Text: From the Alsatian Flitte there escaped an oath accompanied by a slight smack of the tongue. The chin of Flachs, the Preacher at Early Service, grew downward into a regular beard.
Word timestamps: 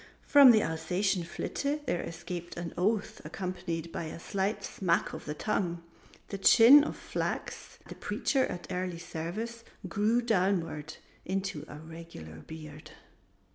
From 0.23 0.49
the 0.49 0.63
Alsatian 0.63 1.23
Flitte 1.23 1.83
there 1.85 2.01
escaped 2.01 2.57
an 2.57 2.73
oath 2.75 3.21
accompanied 3.23 3.91
by 3.91 4.05
a 4.05 4.19
slight 4.19 4.63
smack 4.63 5.13
of 5.13 5.25
the 5.25 5.35
tongue. 5.35 5.83
The 6.29 6.39
chin 6.39 6.83
of 6.83 6.97
Flachs, 6.97 7.77
the 7.87 7.93
Preacher 7.93 8.47
at 8.47 8.65
Early 8.71 8.97
Service, 8.97 9.63
grew 9.87 10.23
downward 10.23 10.95
into 11.23 11.65
a 11.67 11.75
regular 11.77 12.37
beard. 12.37 12.89